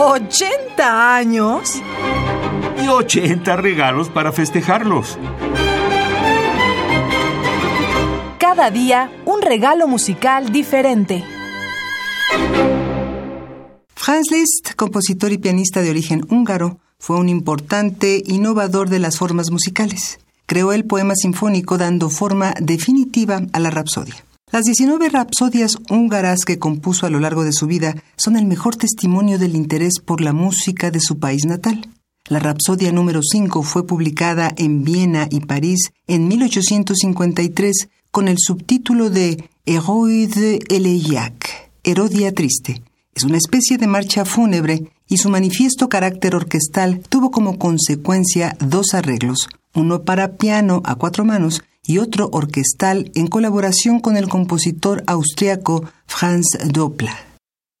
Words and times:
¿80 0.00 0.80
años? 0.80 1.82
Y 2.82 2.88
80 2.88 3.54
regalos 3.56 4.08
para 4.08 4.32
festejarlos. 4.32 5.18
Cada 8.38 8.70
día 8.70 9.12
un 9.26 9.42
regalo 9.42 9.86
musical 9.86 10.52
diferente. 10.52 11.22
Franz 13.94 14.30
Liszt, 14.30 14.74
compositor 14.74 15.32
y 15.32 15.38
pianista 15.38 15.82
de 15.82 15.90
origen 15.90 16.26
húngaro, 16.30 16.78
fue 16.98 17.18
un 17.18 17.28
importante 17.28 18.22
innovador 18.24 18.88
de 18.88 19.00
las 19.00 19.18
formas 19.18 19.50
musicales. 19.50 20.18
Creó 20.46 20.72
el 20.72 20.86
poema 20.86 21.14
sinfónico 21.14 21.76
dando 21.76 22.08
forma 22.08 22.54
definitiva 22.58 23.42
a 23.52 23.60
la 23.60 23.68
rapsodia. 23.68 24.24
Las 24.52 24.64
19 24.64 25.10
rapsodias 25.10 25.78
húngaras 25.90 26.40
que 26.44 26.58
compuso 26.58 27.06
a 27.06 27.10
lo 27.10 27.20
largo 27.20 27.44
de 27.44 27.52
su 27.52 27.68
vida 27.68 27.94
son 28.16 28.36
el 28.36 28.46
mejor 28.46 28.74
testimonio 28.74 29.38
del 29.38 29.54
interés 29.54 30.00
por 30.04 30.20
la 30.20 30.32
música 30.32 30.90
de 30.90 30.98
su 30.98 31.20
país 31.20 31.44
natal. 31.44 31.88
La 32.28 32.40
Rapsodia 32.40 32.90
número 32.90 33.20
5 33.22 33.62
fue 33.62 33.86
publicada 33.86 34.52
en 34.56 34.82
Viena 34.82 35.28
y 35.30 35.38
París 35.38 35.92
en 36.08 36.26
1853 36.26 37.90
con 38.10 38.26
el 38.26 38.38
subtítulo 38.40 39.08
de 39.08 39.48
Héroïde 39.66 40.58
Eleillac, 40.68 41.70
Herodia 41.84 42.34
Triste. 42.34 42.82
Es 43.14 43.22
una 43.22 43.36
especie 43.36 43.78
de 43.78 43.86
marcha 43.86 44.24
fúnebre 44.24 44.90
y 45.08 45.18
su 45.18 45.28
manifiesto 45.28 45.88
carácter 45.88 46.34
orquestal 46.34 47.02
tuvo 47.08 47.30
como 47.30 47.56
consecuencia 47.56 48.56
dos 48.58 48.94
arreglos, 48.94 49.48
uno 49.74 50.02
para 50.02 50.32
piano 50.32 50.82
a 50.84 50.96
cuatro 50.96 51.24
manos 51.24 51.62
y 51.86 51.98
otro 51.98 52.30
orquestal 52.32 53.12
en 53.14 53.26
colaboración 53.26 54.00
con 54.00 54.16
el 54.16 54.28
compositor 54.28 55.04
austriaco 55.06 55.84
Franz 56.06 56.46
Doppler. 56.66 57.12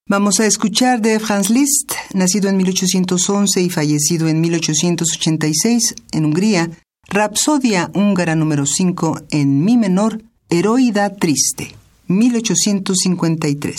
Vamos 0.06 0.40
a 0.40 0.46
escuchar 0.46 1.00
de 1.00 1.18
Franz 1.20 1.48
Liszt, 1.50 1.92
nacido 2.14 2.48
en 2.48 2.56
1811 2.56 3.62
y 3.62 3.70
fallecido 3.70 4.28
en 4.28 4.40
1886 4.40 5.94
en 6.10 6.24
Hungría, 6.24 6.70
Rapsodia 7.06 7.90
húngara 7.94 8.34
número 8.34 8.66
5 8.66 9.20
en 9.30 9.64
mi 9.64 9.76
menor, 9.76 10.22
Heroída 10.48 11.14
Triste, 11.14 11.76
1853. 12.08 13.76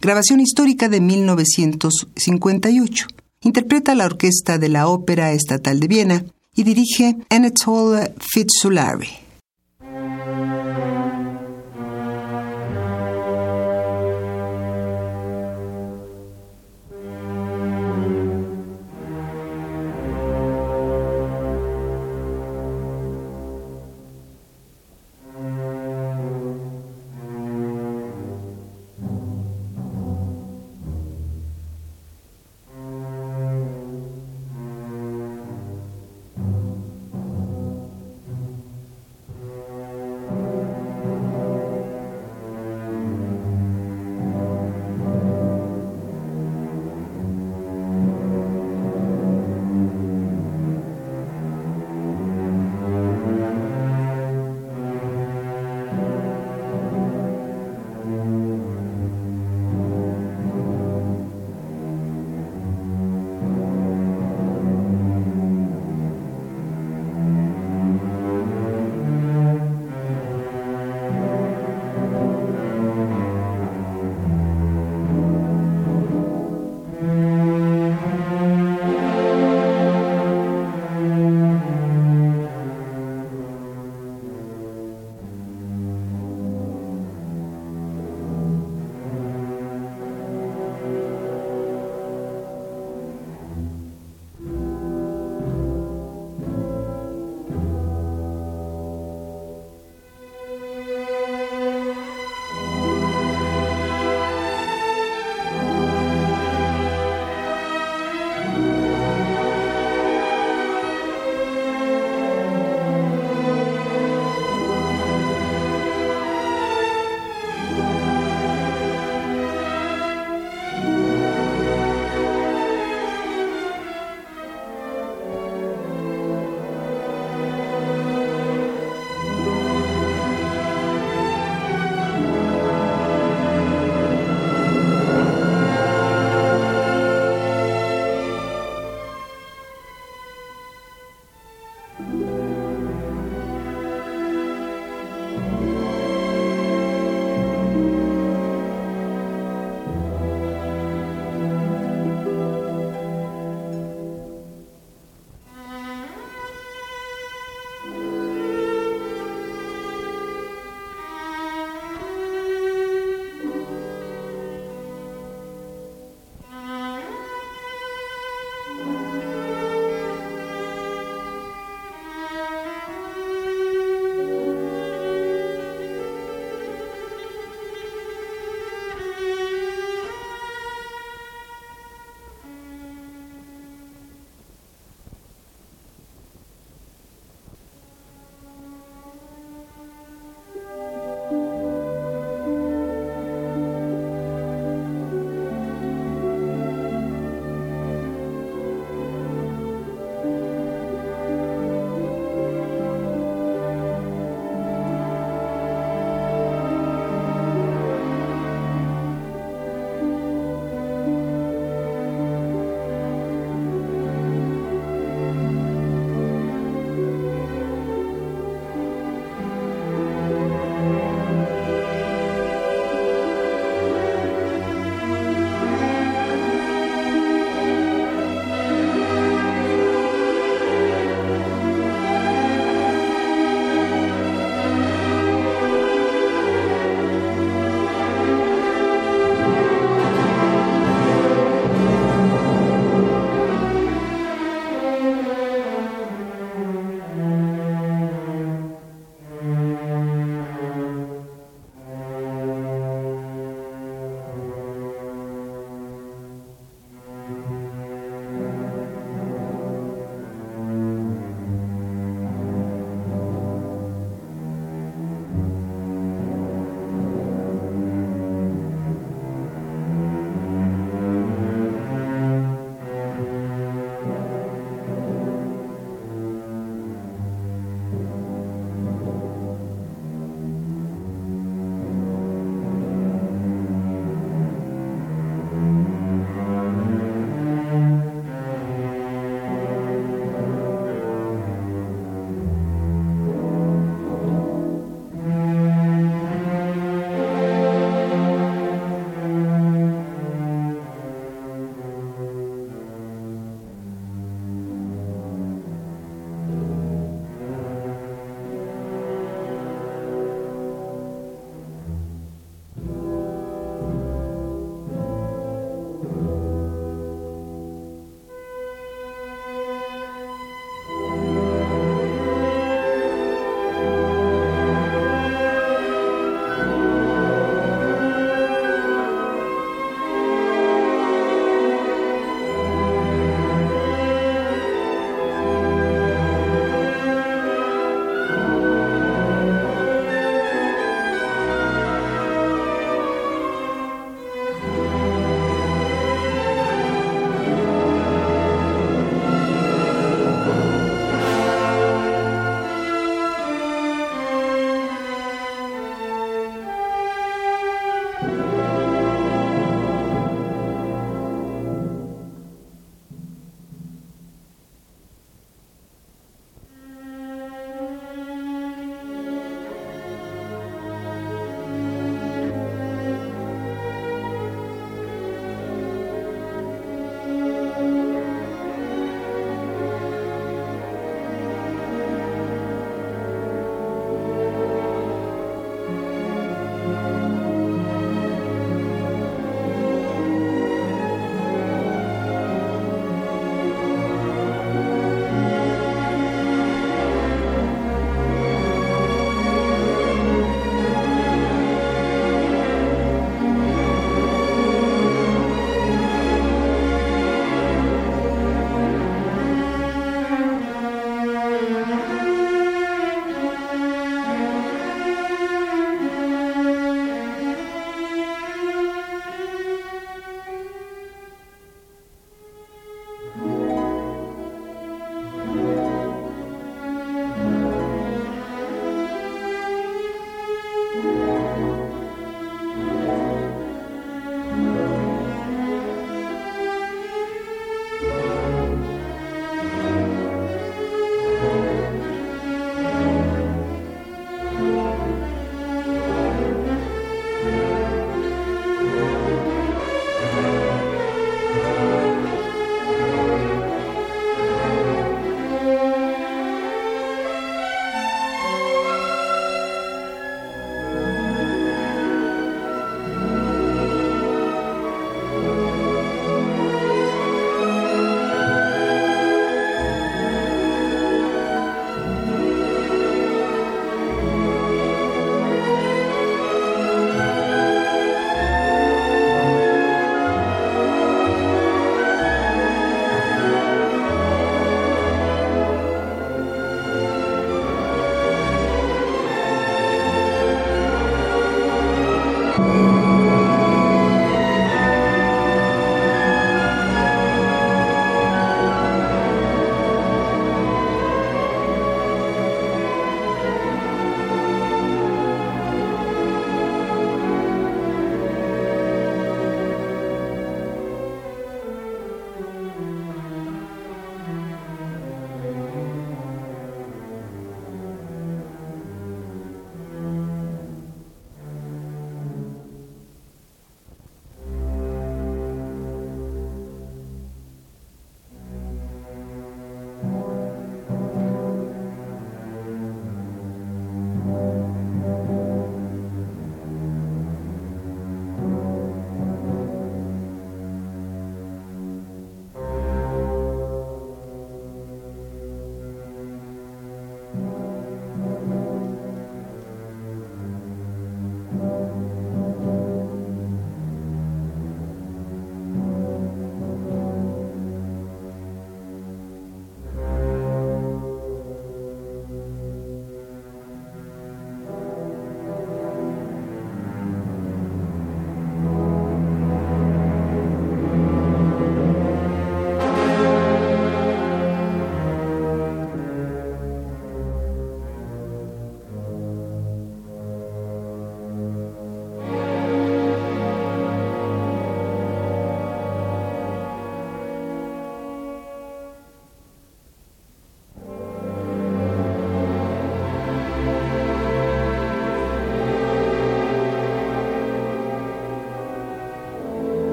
Grabación 0.00 0.40
histórica 0.40 0.88
de 0.88 1.00
1958. 1.00 3.06
Interpreta 3.42 3.94
la 3.94 4.06
orquesta 4.06 4.58
de 4.58 4.68
la 4.68 4.86
Ópera 4.86 5.32
Estatal 5.32 5.80
de 5.80 5.88
Viena 5.88 6.24
y 6.54 6.62
dirige 6.62 7.16
Anatole 7.30 8.14
Fitzulari. 8.20 9.23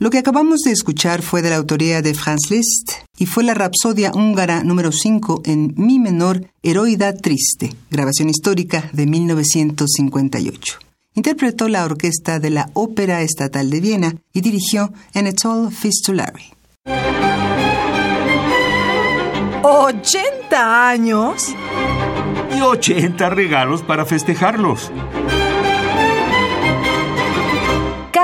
Lo 0.00 0.10
que 0.10 0.18
acabamos 0.18 0.60
de 0.60 0.70
escuchar 0.70 1.22
fue 1.22 1.42
de 1.42 1.50
la 1.50 1.56
autoría 1.56 2.02
de 2.02 2.14
Franz 2.14 2.50
Liszt 2.50 2.92
y 3.18 3.26
fue 3.26 3.42
la 3.42 3.54
Rapsodia 3.54 4.12
húngara 4.14 4.62
número 4.62 4.92
5 4.92 5.42
en 5.44 5.74
Mi 5.76 5.98
menor, 5.98 6.46
Heroida 6.62 7.16
Triste, 7.16 7.74
grabación 7.90 8.28
histórica 8.28 8.88
de 8.92 9.06
1958. 9.06 10.78
Interpretó 11.14 11.66
la 11.66 11.84
orquesta 11.84 12.38
de 12.38 12.50
la 12.50 12.70
Ópera 12.74 13.22
Estatal 13.22 13.70
de 13.70 13.80
Viena 13.80 14.14
y 14.32 14.40
dirigió 14.40 14.92
Anatole 15.14 15.72
Fistulari. 15.72 16.44
¿80 19.62 20.52
años? 20.52 21.48
Y 22.56 22.60
80 22.60 23.30
regalos 23.30 23.82
para 23.82 24.06
festejarlos. 24.06 24.92